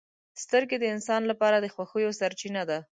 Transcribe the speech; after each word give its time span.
•سترګې 0.43 0.77
د 0.79 0.85
انسان 0.95 1.21
لپاره 1.31 1.57
د 1.59 1.65
خوښیو 1.75 2.17
سرچینه 2.19 2.63
ده. 2.69 2.79